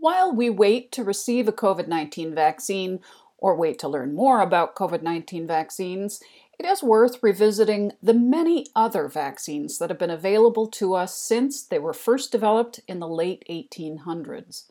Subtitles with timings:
[0.00, 3.00] While we wait to receive a COVID 19 vaccine
[3.36, 6.22] or wait to learn more about COVID 19 vaccines,
[6.58, 11.62] it is worth revisiting the many other vaccines that have been available to us since
[11.62, 14.70] they were first developed in the late 1800s.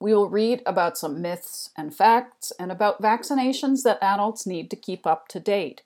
[0.00, 4.76] We will read about some myths and facts and about vaccinations that adults need to
[4.76, 5.82] keep up to date.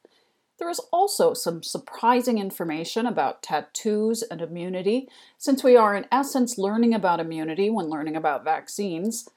[0.59, 6.56] There is also some surprising information about tattoos and immunity, since we are in essence
[6.56, 9.29] learning about immunity when learning about vaccines.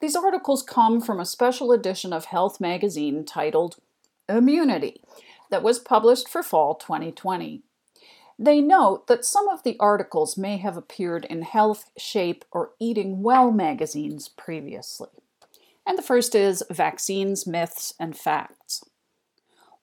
[0.00, 3.76] These articles come from a special edition of Health magazine titled
[4.28, 5.00] Immunity
[5.50, 7.62] that was published for fall 2020.
[8.38, 13.22] They note that some of the articles may have appeared in Health, Shape, or Eating
[13.22, 15.08] Well magazines previously.
[15.86, 18.84] And the first is Vaccines, Myths, and Facts.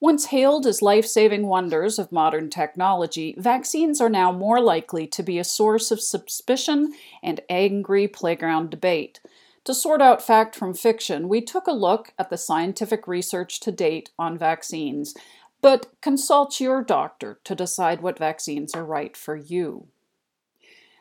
[0.00, 5.22] Once hailed as life saving wonders of modern technology, vaccines are now more likely to
[5.22, 9.20] be a source of suspicion and angry playground debate.
[9.64, 13.72] To sort out fact from fiction, we took a look at the scientific research to
[13.72, 15.14] date on vaccines,
[15.62, 19.86] but consult your doctor to decide what vaccines are right for you.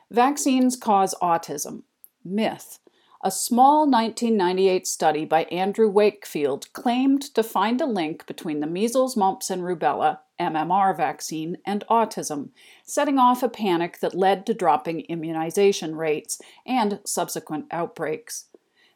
[0.10, 1.84] Vaccines cause autism.
[2.24, 2.80] Myth.
[3.26, 9.16] A small 1998 study by Andrew Wakefield claimed to find a link between the measles,
[9.16, 12.50] mumps, and rubella MMR vaccine and autism,
[12.84, 18.48] setting off a panic that led to dropping immunization rates and subsequent outbreaks.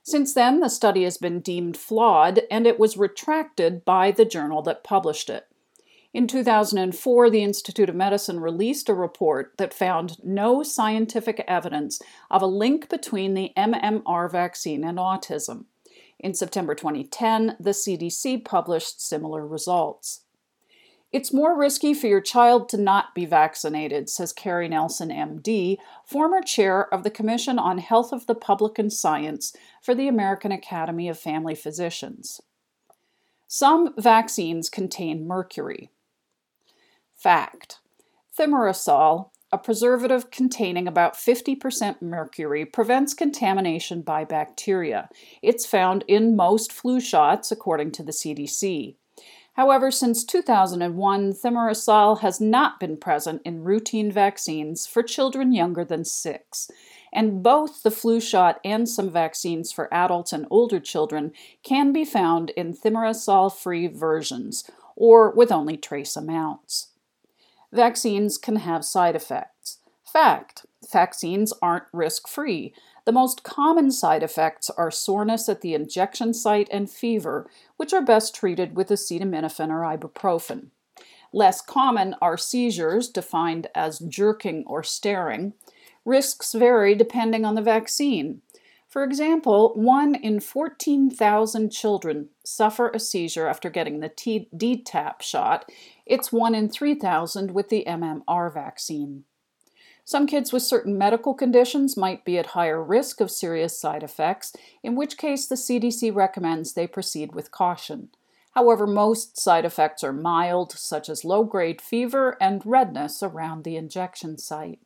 [0.04, 4.62] Since then, the study has been deemed flawed and it was retracted by the journal
[4.64, 5.47] that published it.
[6.18, 12.02] In 2004, the Institute of Medicine released a report that found no scientific evidence
[12.32, 15.66] of a link between the MMR vaccine and autism.
[16.18, 20.22] In September 2010, the CDC published similar results.
[21.12, 26.42] It's more risky for your child to not be vaccinated, says Carrie Nelson, MD, former
[26.42, 31.10] chair of the Commission on Health of the Public and Science for the American Academy
[31.10, 32.42] of Family Physicians.
[33.48, 35.92] Some vaccines contain mercury.
[37.18, 37.80] Fact
[38.38, 45.10] Thimerosal, a preservative containing about 50% mercury, prevents contamination by bacteria.
[45.42, 48.98] It's found in most flu shots, according to the CDC.
[49.54, 56.06] However, since 2001, thimerosal has not been present in routine vaccines for children younger than
[56.06, 56.70] six.
[57.12, 61.32] And both the flu shot and some vaccines for adults and older children
[61.64, 66.90] can be found in thimerosal free versions, or with only trace amounts
[67.72, 69.80] vaccines can have side effects.
[70.06, 72.74] Fact vaccines aren't risk free.
[73.06, 78.02] The most common side effects are soreness at the injection site and fever, which are
[78.02, 80.68] best treated with acetaminophen or ibuprofen.
[81.34, 85.54] Less common are seizures, defined as jerking or staring.
[86.06, 88.42] Risks vary depending on the vaccine.
[88.88, 95.70] For example, 1 in 14,000 children suffer a seizure after getting the DTaP shot.
[96.06, 99.26] It's 1 in 3,000 with the MMR vaccine.
[100.06, 104.56] Some kids with certain medical conditions might be at higher risk of serious side effects,
[104.82, 108.08] in which case the CDC recommends they proceed with caution.
[108.52, 113.76] However, most side effects are mild, such as low grade fever and redness around the
[113.76, 114.80] injection site.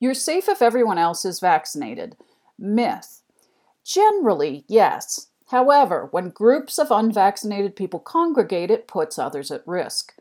[0.00, 2.16] You're safe if everyone else is vaccinated.
[2.58, 3.22] Myth.
[3.84, 5.28] Generally, yes.
[5.48, 10.14] However, when groups of unvaccinated people congregate, it puts others at risk.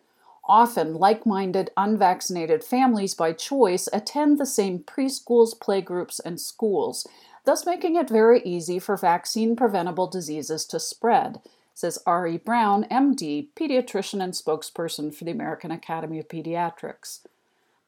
[0.48, 7.08] Often, like minded unvaccinated families by choice attend the same preschools, playgroups, and schools,
[7.46, 11.42] thus making it very easy for vaccine preventable diseases to spread,
[11.74, 17.22] says Ari Brown, MD, pediatrician and spokesperson for the American Academy of Pediatrics.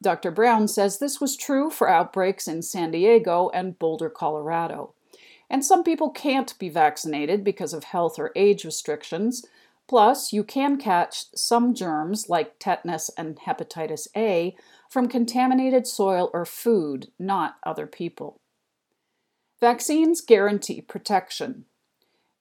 [0.01, 0.31] Dr.
[0.31, 4.93] Brown says this was true for outbreaks in San Diego and Boulder, Colorado.
[5.49, 9.45] And some people can't be vaccinated because of health or age restrictions.
[9.87, 14.55] Plus, you can catch some germs like tetanus and hepatitis A
[14.89, 18.39] from contaminated soil or food, not other people.
[19.59, 21.65] Vaccines guarantee protection.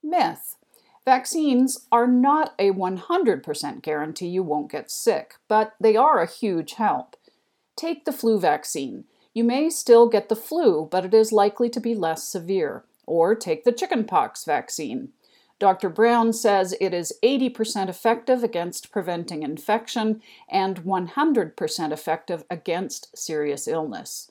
[0.03, 0.57] Myth.
[1.05, 6.75] Vaccines are not a 100% guarantee you won't get sick, but they are a huge
[6.75, 7.17] help.
[7.77, 9.05] Take the flu vaccine.
[9.35, 12.85] You may still get the flu, but it is likely to be less severe.
[13.07, 15.11] Or take the chickenpox vaccine.
[15.59, 15.89] Dr.
[15.89, 24.31] Brown says it is 80% effective against preventing infection and 100% effective against serious illness.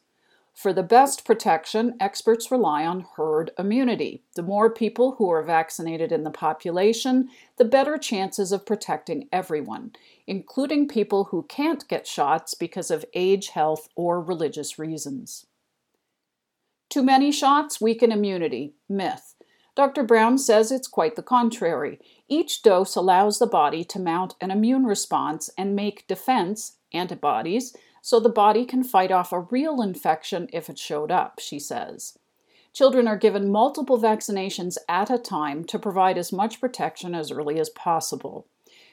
[0.56, 4.24] For the best protection, experts rely on herd immunity.
[4.36, 9.92] The more people who are vaccinated in the population, the better chances of protecting everyone,
[10.26, 15.46] including people who can't get shots because of age, health, or religious reasons.
[16.90, 18.76] Too many shots weaken immunity.
[18.88, 19.36] Myth.
[19.76, 20.04] Dr.
[20.04, 22.00] Brown says it's quite the contrary.
[22.30, 27.76] Each dose allows the body to mount an immune response and make defense, antibodies,
[28.06, 32.20] so the body can fight off a real infection if it showed up, she says.
[32.72, 37.60] Children are given multiple vaccinations at a time to provide as much protection as early
[37.60, 38.46] as possible.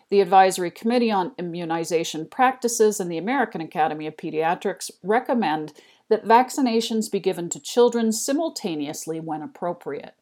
[0.09, 5.75] The Advisory Committee on Immunization Practices and the American Academy of Pediatrics recommend
[6.09, 10.15] that vaccinations be given to children simultaneously when appropriate.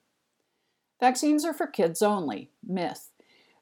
[0.98, 2.50] Vaccines are for kids only.
[2.66, 3.09] Myth.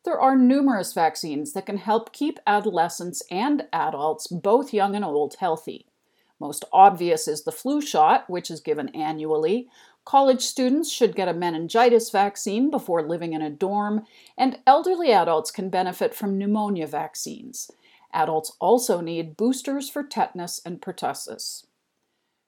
[0.08, 5.34] There are numerous vaccines that can help keep adolescents and adults, both young and old,
[5.34, 5.84] healthy.
[6.40, 9.68] Most obvious is the flu shot, which is given annually.
[10.06, 14.06] College students should get a meningitis vaccine before living in a dorm,
[14.38, 17.70] and elderly adults can benefit from pneumonia vaccines.
[18.14, 21.66] Adults also need boosters for tetanus and pertussis.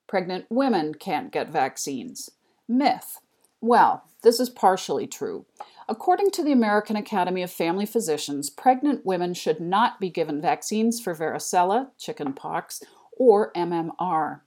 [0.06, 2.30] Pregnant women can't get vaccines.
[2.66, 3.20] Myth.
[3.60, 5.44] Well, this is partially true.
[5.88, 11.00] According to the American Academy of Family Physicians, pregnant women should not be given vaccines
[11.00, 14.40] for varicella, chickenpox, or MMR.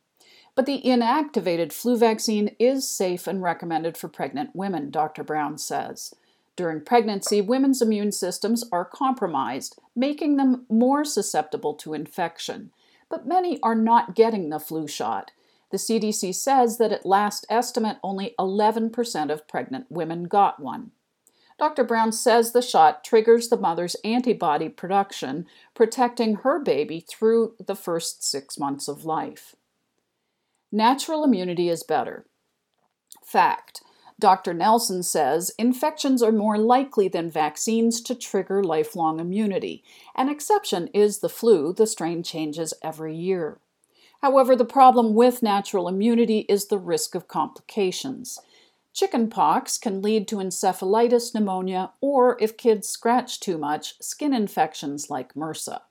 [0.56, 5.24] But the inactivated flu vaccine is safe and recommended for pregnant women, Dr.
[5.24, 6.13] Brown says.
[6.56, 12.71] During pregnancy, women's immune systems are compromised, making them more susceptible to infection.
[13.10, 15.31] But many are not getting the flu shot.
[15.73, 20.91] The CDC says that at last estimate, only 11% of pregnant women got one.
[21.57, 21.83] Dr.
[21.83, 28.23] Brown says the shot triggers the mother's antibody production, protecting her baby through the first
[28.23, 29.55] six months of life.
[30.71, 32.27] Natural immunity is better.
[33.25, 33.81] Fact.
[34.19, 34.53] Dr.
[34.53, 39.83] Nelson says infections are more likely than vaccines to trigger lifelong immunity.
[40.15, 43.57] An exception is the flu, the strain changes every year.
[44.23, 48.39] However, the problem with natural immunity is the risk of complications.
[48.93, 55.33] Chickenpox can lead to encephalitis, pneumonia, or if kids scratch too much, skin infections like
[55.33, 55.81] MRSA.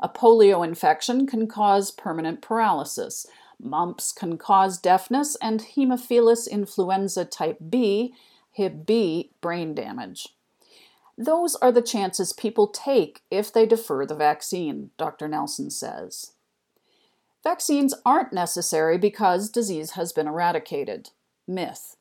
[0.00, 3.26] A polio infection can cause permanent paralysis.
[3.60, 8.14] Mumps can cause deafness, and Haemophilus influenza type B,
[8.52, 10.28] Hib B, brain damage.
[11.18, 15.26] Those are the chances people take if they defer the vaccine, Dr.
[15.26, 16.33] Nelson says.
[17.44, 21.10] Vaccines aren't necessary because disease has been eradicated.
[21.46, 21.96] Myth.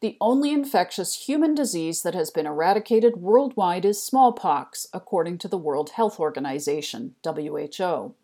[0.00, 5.58] The only infectious human disease that has been eradicated worldwide is smallpox, according to the
[5.58, 8.14] World Health Organization, WHO.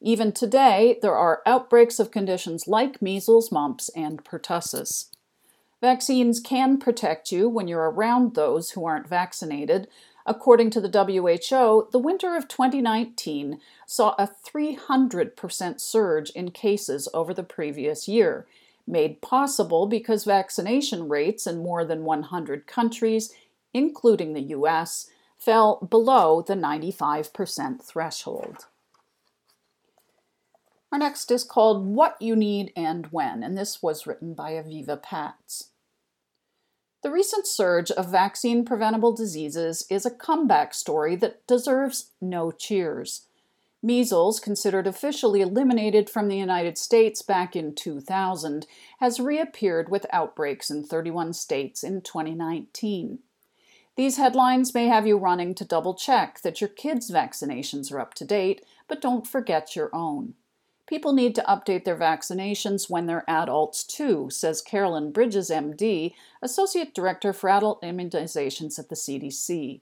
[0.00, 5.10] Even today, there are outbreaks of conditions like measles, mumps, and pertussis.
[5.80, 9.88] Vaccines can protect you when you're around those who aren't vaccinated.
[10.28, 17.32] According to the WHO, the winter of 2019 saw a 300% surge in cases over
[17.32, 18.44] the previous year,
[18.88, 23.32] made possible because vaccination rates in more than 100 countries,
[23.72, 25.08] including the US,
[25.38, 28.66] fell below the 95% threshold.
[30.90, 35.00] Our next is called What You Need and When, and this was written by Aviva
[35.00, 35.70] Patz.
[37.06, 43.28] The recent surge of vaccine preventable diseases is a comeback story that deserves no cheers.
[43.80, 48.66] Measles, considered officially eliminated from the United States back in 2000,
[48.98, 53.20] has reappeared with outbreaks in 31 states in 2019.
[53.94, 58.14] These headlines may have you running to double check that your kids' vaccinations are up
[58.14, 60.34] to date, but don't forget your own.
[60.86, 66.94] People need to update their vaccinations when they're adults too, says Carolyn Bridges, MD, Associate
[66.94, 69.80] Director for Adult Immunizations at the CDC.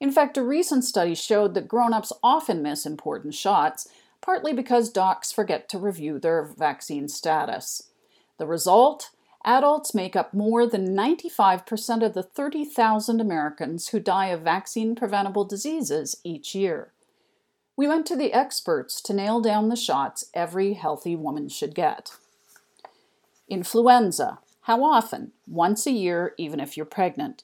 [0.00, 3.88] In fact, a recent study showed that grown ups often miss important shots,
[4.20, 7.90] partly because docs forget to review their vaccine status.
[8.38, 9.10] The result?
[9.44, 15.44] Adults make up more than 95% of the 30,000 Americans who die of vaccine preventable
[15.44, 16.91] diseases each year.
[17.82, 22.12] We went to the experts to nail down the shots every healthy woman should get.
[23.48, 24.38] Influenza.
[24.60, 25.32] How often?
[25.48, 27.42] Once a year, even if you're pregnant.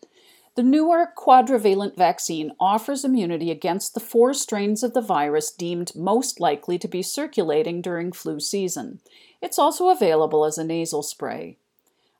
[0.54, 6.38] The newer quadrivalent vaccine offers immunity against the four strains of the virus deemed most
[6.38, 9.00] likely to be circulating during flu season.
[9.42, 11.57] It's also available as a nasal spray.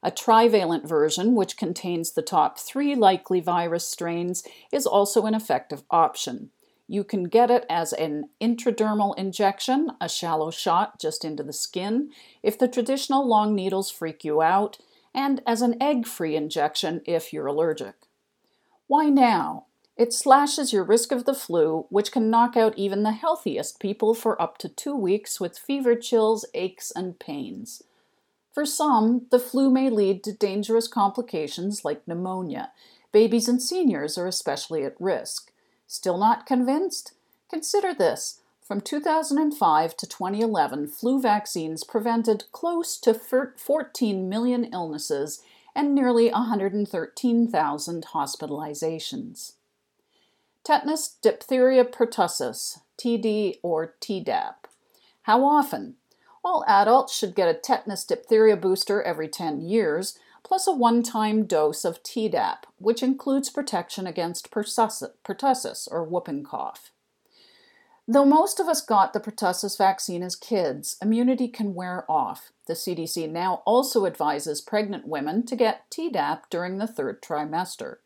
[0.03, 5.85] A trivalent version, which contains the top three likely virus strains, is also an effective
[5.89, 6.51] option.
[6.89, 12.11] You can get it as an intradermal injection, a shallow shot just into the skin,
[12.43, 14.79] if the traditional long needles freak you out,
[15.15, 17.95] and as an egg free injection if you're allergic.
[18.87, 19.67] Why now?
[19.99, 24.15] It slashes your risk of the flu, which can knock out even the healthiest people
[24.15, 27.83] for up to two weeks with fever, chills, aches, and pains.
[28.53, 32.71] For some, the flu may lead to dangerous complications like pneumonia.
[33.13, 35.53] Babies and seniors are especially at risk.
[35.89, 37.13] Still not convinced?
[37.51, 38.41] Consider this.
[38.63, 45.43] From 2005 to 2011, flu vaccines prevented close to 14 million illnesses
[45.75, 49.53] and nearly 113,000 hospitalizations.
[50.63, 54.55] Tetanus diphtheria pertussis, TD or Tdap.
[55.23, 55.95] How often?
[56.45, 60.19] All adults should get a tetanus diphtheria booster every 10 years,
[60.49, 66.91] plus a one time dose of Tdap, which includes protection against pertussis or whooping cough.
[68.11, 72.51] Though most of us got the pertussis vaccine as kids, immunity can wear off.
[72.67, 77.97] The CDC now also advises pregnant women to get Tdap during the third trimester.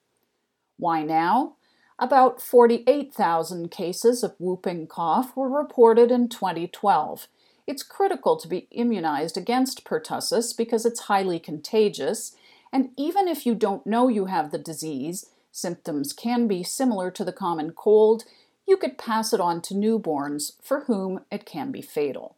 [0.76, 1.54] Why now?
[1.96, 7.28] About 48,000 cases of whooping cough were reported in 2012.
[7.66, 12.34] It's critical to be immunized against pertussis because it's highly contagious,
[12.72, 17.24] and even if you don't know you have the disease, symptoms can be similar to
[17.24, 18.24] the common cold
[18.66, 22.36] you could pass it on to newborns for whom it can be fatal.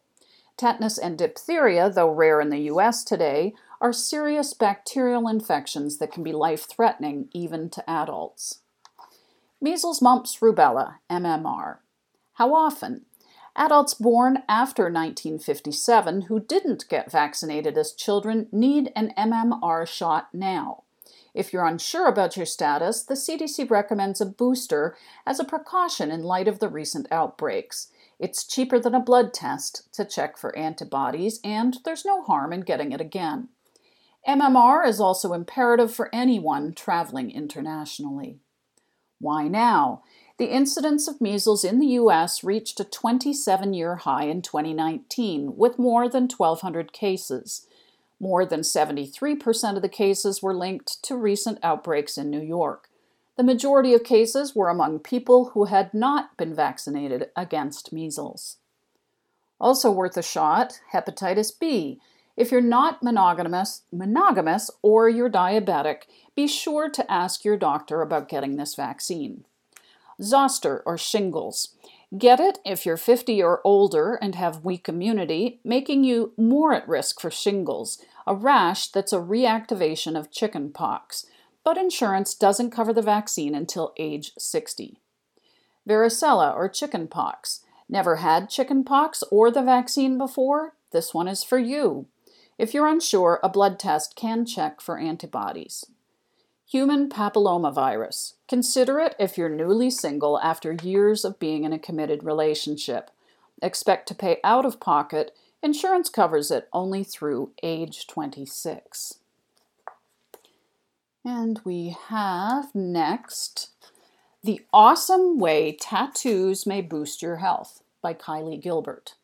[0.57, 6.23] Tetanus and diphtheria, though rare in the US today, are serious bacterial infections that can
[6.23, 8.59] be life threatening even to adults.
[9.61, 11.77] Measles, mumps, rubella, MMR.
[12.33, 13.05] How often?
[13.55, 20.83] Adults born after 1957 who didn't get vaccinated as children need an MMR shot now.
[21.33, 24.95] If you're unsure about your status, the CDC recommends a booster
[25.25, 27.91] as a precaution in light of the recent outbreaks.
[28.19, 32.61] It's cheaper than a blood test to check for antibodies, and there's no harm in
[32.61, 33.49] getting it again.
[34.27, 38.39] MMR is also imperative for anyone traveling internationally.
[39.19, 40.03] Why now?
[40.37, 42.43] The incidence of measles in the U.S.
[42.43, 47.65] reached a 27 year high in 2019, with more than 1,200 cases.
[48.19, 52.89] More than 73% of the cases were linked to recent outbreaks in New York.
[53.37, 58.57] The majority of cases were among people who had not been vaccinated against measles.
[59.57, 62.01] Also worth a shot, hepatitis B.
[62.35, 66.03] If you're not monogamous, monogamous or you're diabetic,
[66.35, 69.45] be sure to ask your doctor about getting this vaccine.
[70.21, 71.75] Zoster or shingles.
[72.17, 76.87] Get it if you're 50 or older and have weak immunity, making you more at
[76.87, 81.25] risk for shingles, a rash that's a reactivation of chickenpox,
[81.63, 84.99] but insurance doesn't cover the vaccine until age 60.
[85.87, 87.61] Varicella or chickenpox.
[87.89, 90.73] Never had chickenpox or the vaccine before?
[90.91, 92.07] This one is for you.
[92.57, 95.85] If you're unsure, a blood test can check for antibodies.
[96.67, 98.33] Human papillomavirus.
[98.47, 103.11] Consider it if you're newly single after years of being in a committed relationship.
[103.61, 105.35] Expect to pay out of pocket.
[105.61, 109.19] Insurance covers it only through age 26.
[111.23, 113.69] And we have next
[114.43, 119.15] The Awesome Way Tattoos May Boost Your Health by Kylie Gilbert.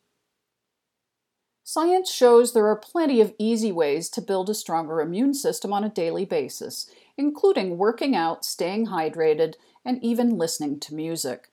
[1.74, 5.82] Science shows there are plenty of easy ways to build a stronger immune system on
[5.82, 11.48] a daily basis, including working out, staying hydrated, and even listening to music.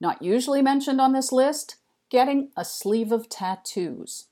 [0.00, 1.78] Not usually mentioned on this list,
[2.10, 4.26] getting a sleeve of tattoos.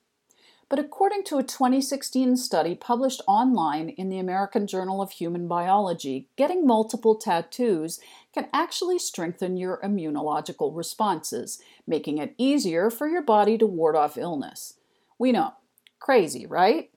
[0.68, 6.28] But according to a 2016 study published online in the American Journal of Human Biology,
[6.36, 7.98] getting multiple tattoos
[8.32, 14.16] can actually strengthen your immunological responses, making it easier for your body to ward off
[14.16, 14.74] illness.
[15.18, 15.52] We know,
[16.00, 16.90] crazy, right?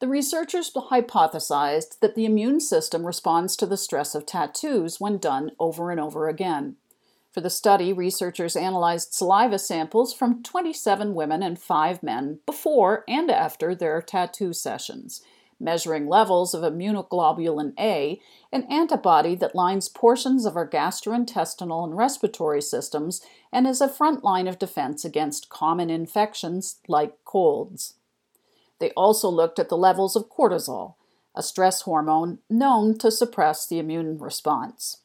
[0.00, 5.52] The researchers hypothesized that the immune system responds to the stress of tattoos when done
[5.58, 6.76] over and over again.
[7.32, 13.30] For the study, researchers analyzed saliva samples from 27 women and 5 men before and
[13.30, 15.22] after their tattoo sessions,
[15.58, 18.20] measuring levels of immunoglobulin A,
[18.52, 23.20] an antibody that lines portions of our gastrointestinal and respiratory systems
[23.52, 27.94] and is a front line of defense against common infections like colds.
[28.78, 30.94] They also looked at the levels of cortisol,
[31.34, 34.98] a stress hormone known to suppress the immune response.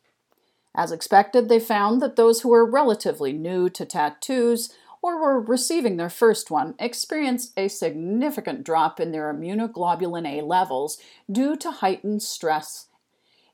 [0.76, 5.98] As expected, they found that those who were relatively new to tattoos or were receiving
[5.98, 10.98] their first one experienced a significant drop in their immunoglobulin A levels
[11.32, 12.88] due to heightened stress.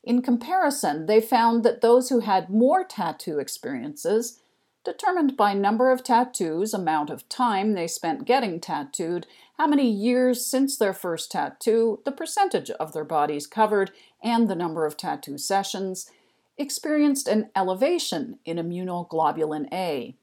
[0.02, 4.40] In comparison, they found that those who had more tattoo experiences
[4.84, 9.26] determined by number of tattoos, amount of time they spent getting tattooed,
[9.58, 13.90] how many years since their first tattoo, the percentage of their bodies covered,
[14.22, 16.08] and the number of tattoo sessions,
[16.56, 20.16] experienced an elevation in immunoglobulin A.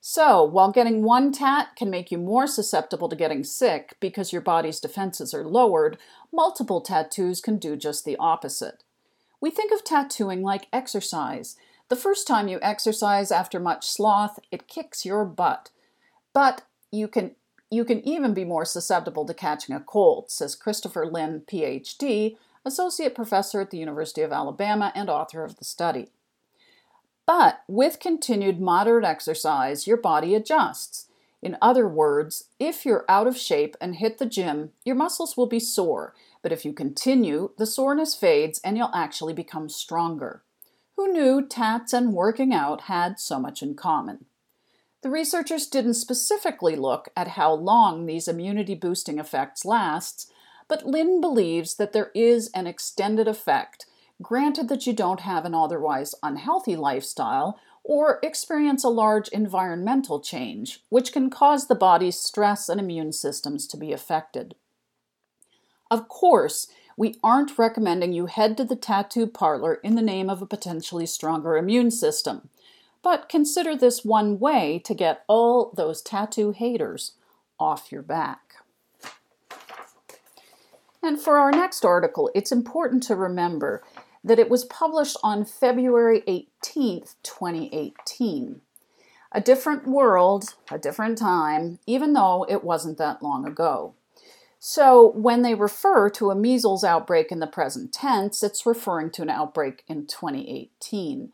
[0.00, 4.40] So, while getting one tat can make you more susceptible to getting sick because your
[4.40, 5.98] body's defenses are lowered,
[6.32, 8.82] multiple tattoos can do just the opposite.
[9.42, 11.56] We think of tattooing like exercise.
[11.90, 15.70] The first time you exercise after much sloth, it kicks your butt.
[16.32, 17.34] But you can
[17.70, 23.14] you can even be more susceptible to catching a cold, says Christopher Lynn, PhD, associate
[23.14, 26.08] professor at the University of Alabama and author of the study.
[27.30, 31.06] But with continued moderate exercise, your body adjusts.
[31.40, 35.46] In other words, if you're out of shape and hit the gym, your muscles will
[35.46, 40.42] be sore, but if you continue, the soreness fades and you'll actually become stronger.
[40.96, 44.24] Who knew tats and working out had so much in common?
[45.02, 50.32] The researchers didn't specifically look at how long these immunity boosting effects last,
[50.66, 53.86] but Lynn believes that there is an extended effect
[54.22, 60.80] granted that you don't have an otherwise unhealthy lifestyle or experience a large environmental change,
[60.88, 64.54] which can cause the body's stress and immune systems to be affected.
[65.90, 70.42] Of course, we aren't recommending you head to the tattoo parlor in the name of
[70.42, 72.50] a potentially stronger immune system,
[73.02, 77.12] but consider this one way to get all those tattoo haters
[77.58, 78.56] off your back.
[81.02, 83.82] And for our next article, it's important to remember
[84.22, 88.60] that it was published on February 18th, 2018.
[89.32, 93.94] A different world, a different time, even though it wasn't that long ago.
[94.62, 99.22] So, when they refer to a measles outbreak in the present tense, it's referring to
[99.22, 101.32] an outbreak in 2018,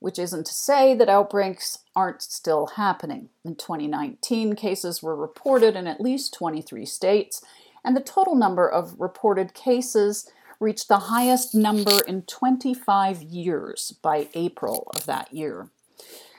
[0.00, 3.28] which isn't to say that outbreaks aren't still happening.
[3.44, 7.40] In 2019, cases were reported in at least 23 states,
[7.84, 10.28] and the total number of reported cases
[10.60, 15.68] reached the highest number in 25 years by April of that year.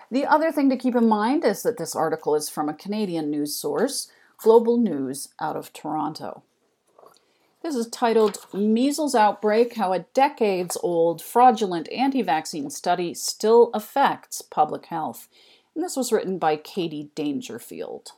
[0.10, 3.30] The other thing to keep in mind is that this article is from a Canadian
[3.30, 6.44] news source, Global News out of Toronto.
[7.64, 14.42] This is titled Measles Outbreak How a Decades Old Fraudulent Anti Vaccine Study Still Affects
[14.42, 15.28] Public Health.
[15.76, 18.12] And this was written by Katie Dangerfield.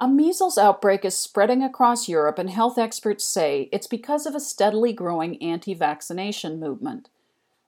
[0.00, 4.40] A measles outbreak is spreading across Europe, and health experts say it's because of a
[4.40, 7.08] steadily growing anti vaccination movement.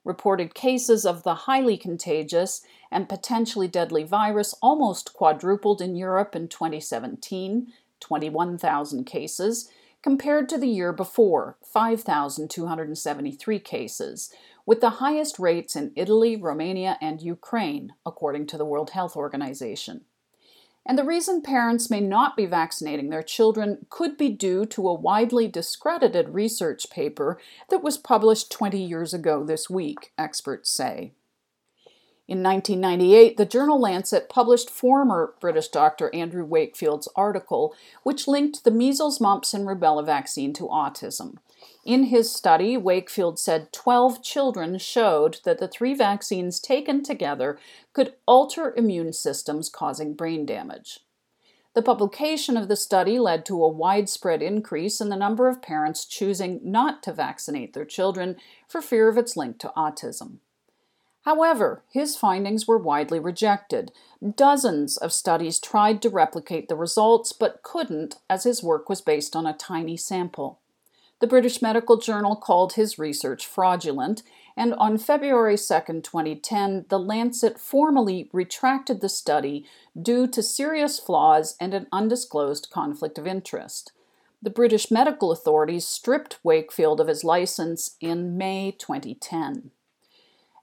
[0.05, 6.47] Reported cases of the highly contagious and potentially deadly virus almost quadrupled in Europe in
[6.47, 9.69] 2017, 21,000 cases,
[10.01, 14.33] compared to the year before, 5,273 cases,
[14.65, 20.05] with the highest rates in Italy, Romania, and Ukraine, according to the World Health Organization.
[20.85, 24.93] And the reason parents may not be vaccinating their children could be due to a
[24.93, 27.39] widely discredited research paper
[27.69, 31.13] that was published 20 years ago this week, experts say.
[32.31, 38.71] In 1998, the journal Lancet published former British doctor Andrew Wakefield's article, which linked the
[38.71, 41.39] measles, mumps, and rubella vaccine to autism.
[41.83, 47.59] In his study, Wakefield said 12 children showed that the three vaccines taken together
[47.91, 51.01] could alter immune systems, causing brain damage.
[51.73, 56.05] The publication of the study led to a widespread increase in the number of parents
[56.05, 58.37] choosing not to vaccinate their children
[58.69, 60.37] for fear of its link to autism.
[61.23, 63.91] However, his findings were widely rejected.
[64.35, 69.35] Dozens of studies tried to replicate the results but couldn't, as his work was based
[69.35, 70.59] on a tiny sample.
[71.19, 74.23] The British Medical Journal called his research fraudulent,
[74.57, 75.63] and on February 2,
[76.01, 79.63] 2010, The Lancet formally retracted the study
[79.99, 83.91] due to serious flaws and an undisclosed conflict of interest.
[84.41, 89.69] The British medical authorities stripped Wakefield of his license in May 2010.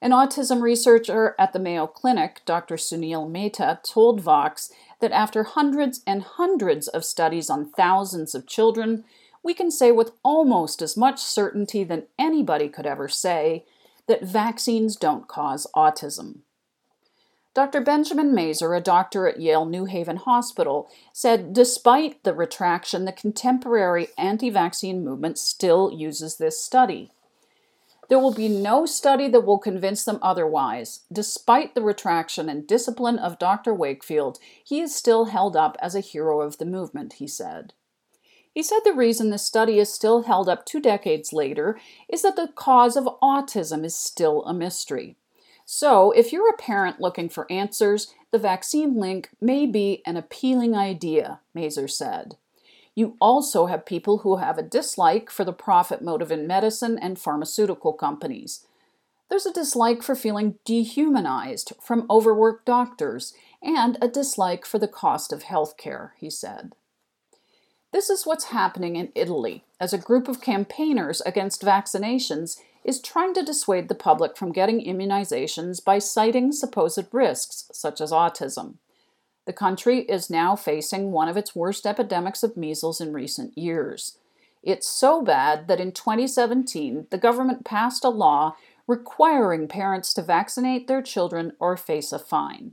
[0.00, 2.76] An autism researcher at the Mayo Clinic, Dr.
[2.76, 9.04] Sunil Mehta, told Vox that after hundreds and hundreds of studies on thousands of children,
[9.42, 13.64] we can say with almost as much certainty than anybody could ever say
[14.06, 16.38] that vaccines don't cause autism.
[17.54, 17.80] Dr.
[17.80, 24.08] Benjamin Mazer, a doctor at Yale New Haven Hospital, said despite the retraction, the contemporary
[24.16, 27.10] anti vaccine movement still uses this study.
[28.08, 31.00] There will be no study that will convince them otherwise.
[31.12, 33.74] Despite the retraction and discipline of Dr.
[33.74, 37.74] Wakefield, he is still held up as a hero of the movement, he said.
[38.54, 42.34] He said the reason the study is still held up two decades later is that
[42.34, 45.16] the cause of autism is still a mystery.
[45.64, 50.74] So, if you're a parent looking for answers, the vaccine link may be an appealing
[50.74, 52.36] idea, Mazer said.
[52.98, 57.16] You also have people who have a dislike for the profit motive in medicine and
[57.16, 58.66] pharmaceutical companies.
[59.30, 65.32] There's a dislike for feeling dehumanized from overworked doctors and a dislike for the cost
[65.32, 66.72] of health care, he said.
[67.92, 73.32] This is what's happening in Italy as a group of campaigners against vaccinations is trying
[73.34, 78.78] to dissuade the public from getting immunizations by citing supposed risks, such as autism.
[79.48, 84.18] The country is now facing one of its worst epidemics of measles in recent years.
[84.62, 88.56] It's so bad that in 2017, the government passed a law
[88.86, 92.72] requiring parents to vaccinate their children or face a fine.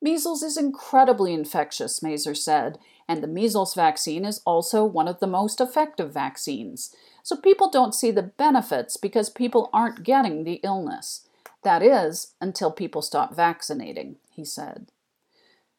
[0.00, 5.26] Measles is incredibly infectious, Mazer said, and the measles vaccine is also one of the
[5.26, 6.94] most effective vaccines.
[7.24, 11.26] So people don't see the benefits because people aren't getting the illness.
[11.64, 14.92] That is, until people stop vaccinating, he said.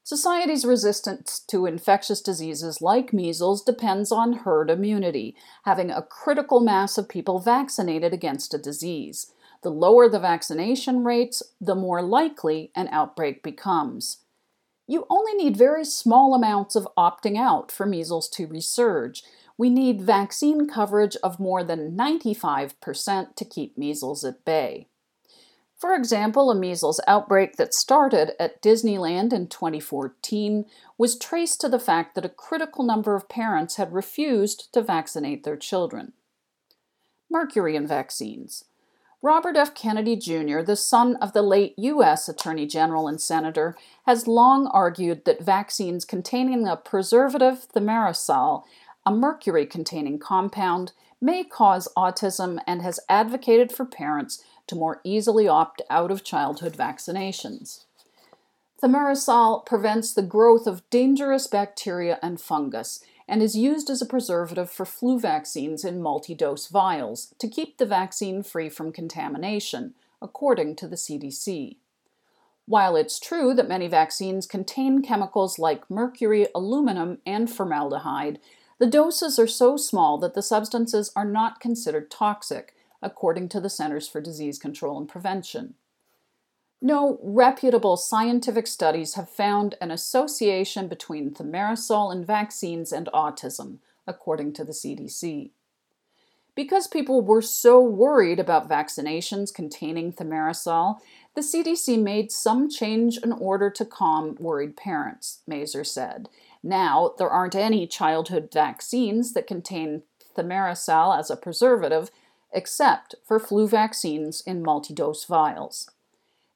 [0.04, 6.98] Society's resistance to infectious diseases like measles depends on herd immunity, having a critical mass
[6.98, 9.32] of people vaccinated against a disease.
[9.62, 14.18] The lower the vaccination rates, the more likely an outbreak becomes.
[14.88, 19.22] You only need very small amounts of opting out for measles to resurge.
[19.56, 24.88] We need vaccine coverage of more than 95% to keep measles at bay.
[25.82, 30.66] For example, a measles outbreak that started at Disneyland in 2014
[30.96, 35.44] was traced to the fact that a critical number of parents had refused to vaccinate
[35.44, 36.14] their children.
[37.32, 38.66] Mercury in vaccines.
[39.24, 39.74] Robert F.
[39.74, 42.30] Kennedy Jr., the son of the late U.S.
[42.30, 48.66] Attorney General and Senator, has long argued that vaccines containing a preservative thimerosal,
[49.04, 55.48] a mercury containing compound, may cause autism and has advocated for parents to more easily
[55.48, 57.86] opt out of childhood vaccinations.
[58.82, 64.70] Thimerosal prevents the growth of dangerous bacteria and fungus and is used as a preservative
[64.70, 70.76] for flu vaccines in multi dose vials to keep the vaccine free from contamination, according
[70.76, 71.78] to the CDC.
[72.66, 78.40] While it's true that many vaccines contain chemicals like mercury, aluminum, and formaldehyde,
[78.80, 83.70] the doses are so small that the substances are not considered toxic, according to the
[83.70, 85.76] Centers for Disease Control and Prevention.
[86.82, 94.54] No reputable scientific studies have found an association between thimerosal in vaccines and autism, according
[94.54, 95.52] to the CDC.
[96.56, 101.00] Because people were so worried about vaccinations containing thimerosal,
[101.36, 106.28] the CDC made some change in order to calm worried parents, Mazer said.
[106.62, 110.04] Now, there aren't any childhood vaccines that contain
[110.36, 112.12] thimerosal as a preservative,
[112.52, 115.90] except for flu vaccines in multi dose vials.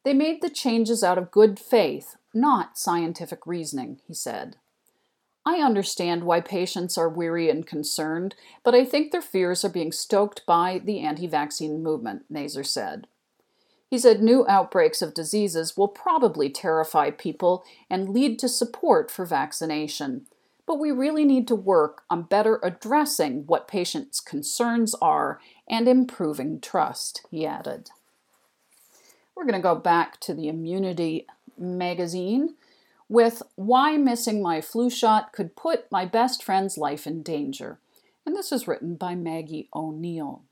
[0.04, 4.58] They made the changes out of good faith, not scientific reasoning, he said.
[5.46, 9.92] I understand why patients are weary and concerned, but I think their fears are being
[9.92, 13.08] stoked by the anti vaccine movement, Mazer said.
[13.88, 19.26] He said new outbreaks of diseases will probably terrify people and lead to support for
[19.26, 20.26] vaccination,
[20.66, 26.60] but we really need to work on better addressing what patients' concerns are and improving
[26.60, 27.90] trust, he added.
[29.36, 32.56] We're going to go back to the Immunity magazine
[33.10, 37.80] with Why Missing My Flu Shot Could Put My Best Friend's Life in Danger.
[38.26, 40.44] And this is written by Maggie O'Neill.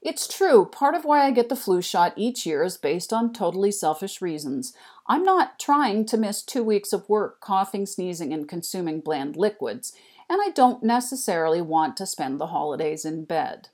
[0.00, 3.32] It's true, part of why I get the flu shot each year is based on
[3.32, 4.72] totally selfish reasons.
[5.08, 9.92] I'm not trying to miss two weeks of work coughing, sneezing, and consuming bland liquids,
[10.28, 13.68] and I don't necessarily want to spend the holidays in bed.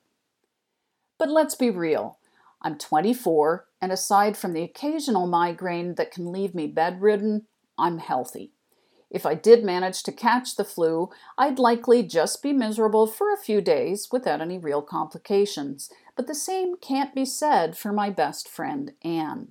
[1.19, 2.19] But let's be real.
[2.62, 8.53] I'm 24, and aside from the occasional migraine that can leave me bedridden, I'm healthy.
[9.11, 13.37] If I did manage to catch the flu, I'd likely just be miserable for a
[13.37, 15.88] few days without any real complications.
[16.17, 19.49] But the same can't be said for my best friend, Anne.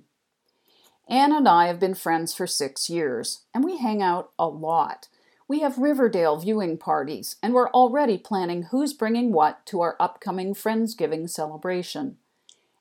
[1.08, 5.08] Anne and I have been friends for six years, and we hang out a lot.
[5.46, 10.54] We have Riverdale viewing parties, and we're already planning who's bringing what to our upcoming
[10.54, 12.16] Friendsgiving celebration.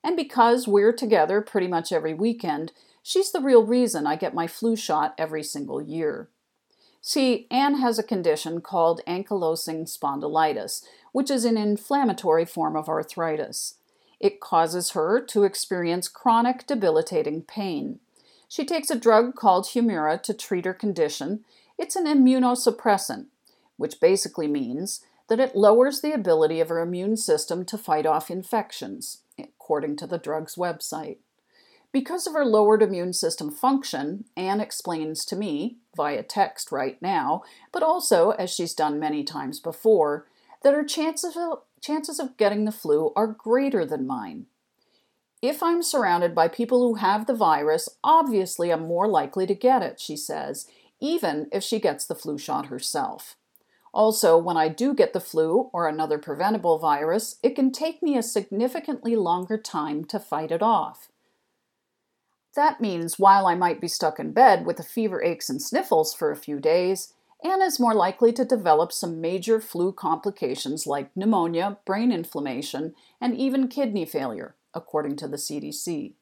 [0.02, 2.72] And because we're together pretty much every weekend,
[3.02, 6.30] she's the real reason I get my flu shot every single year.
[7.02, 13.76] See, Anne has a condition called ankylosing spondylitis, which is an inflammatory form of arthritis.
[14.22, 18.00] It causes her to experience chronic debilitating pain.
[18.48, 21.44] She takes a drug called Humira to treat her condition.
[21.78, 23.28] It's an immunosuppressant,
[23.78, 28.30] which basically means that it lowers the ability of her immune system to fight off
[28.30, 31.18] infections according to the drug's website.
[31.92, 37.44] Because of her lowered immune system function, Anne explains to me, via text right now,
[37.72, 40.28] but also, as she's done many times before,
[40.64, 44.48] that her chances of, chances of getting the flu are greater than mine.
[45.42, 49.84] If I'm surrounded by people who have the virus, obviously I'm more likely to get
[49.84, 50.68] it, she says,
[51.04, 53.36] even if she gets the flu shot herself.
[53.94, 58.18] Also, when I do get the flu or another preventable virus, it can take me
[58.18, 61.10] a significantly longer time to fight it off.
[62.56, 66.14] That means while I might be stuck in bed with the fever, aches, and sniffles
[66.14, 67.14] for a few days,
[67.44, 73.36] Anna is more likely to develop some major flu complications like pneumonia, brain inflammation, and
[73.36, 76.14] even kidney failure according to the CDC.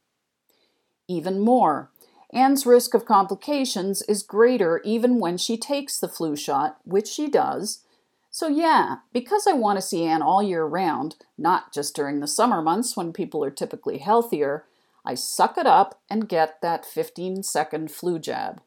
[1.08, 1.92] Even more,
[2.34, 7.28] Anne's risk of complications is greater even when she takes the flu shot, which she
[7.28, 7.84] does.
[8.30, 12.28] So, yeah, because I want to see Anne all year round, not just during the
[12.28, 14.66] summer months when people are typically healthier,
[15.06, 18.62] I suck it up and get that 15 second flu jab.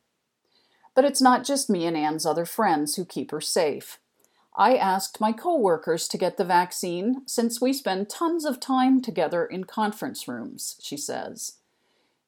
[0.94, 3.98] But it's not just me and Anne's other friends who keep her safe.
[4.54, 9.46] I asked my coworkers to get the vaccine since we spend tons of time together
[9.46, 11.54] in conference rooms, she says.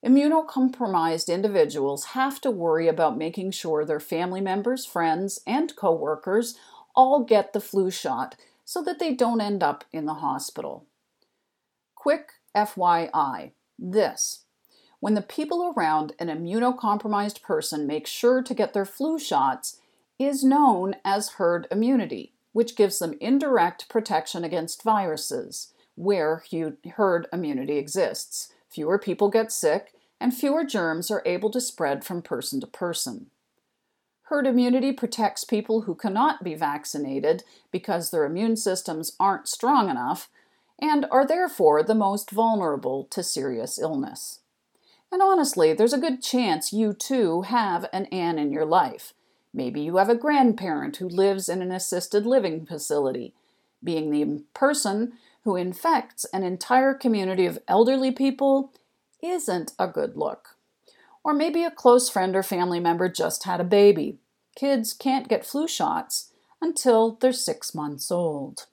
[0.07, 6.57] Immunocompromised individuals have to worry about making sure their family members, friends, and coworkers
[6.95, 10.87] all get the flu shot so that they don't end up in the hospital.
[11.97, 14.45] Quick FYI this
[15.01, 19.79] when the people around an immunocompromised person make sure to get their flu shots,
[20.19, 26.43] is known as herd immunity, which gives them indirect protection against viruses where
[26.97, 28.53] herd immunity exists.
[28.69, 33.27] Fewer people get sick, and fewer germs are able to spread from person to person.
[34.25, 40.29] Herd immunity protects people who cannot be vaccinated because their immune systems aren't strong enough
[40.81, 44.41] and are therefore the most vulnerable to serious illness.
[45.13, 49.15] And honestly, there's a good chance you too have an Anne in your life.
[49.55, 53.33] Maybe you have a grandparent who lives in an assisted living facility.
[53.83, 55.13] Being the person
[55.45, 58.73] who infects an entire community of elderly people
[59.23, 60.57] isn't a good look.
[61.25, 64.19] Or maybe a close friend or family member just had a baby.
[64.55, 68.67] Kids can't get flu shots until they're six months old.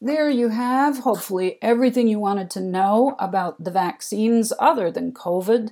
[0.00, 5.70] There you have, hopefully, everything you wanted to know about the vaccines other than COVID.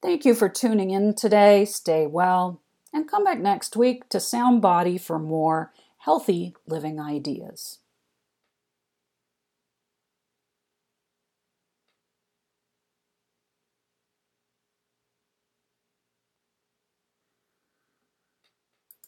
[0.00, 1.64] Thank you for tuning in today.
[1.64, 2.60] Stay well,
[2.92, 7.78] and come back next week to Sound Body for more healthy living ideas.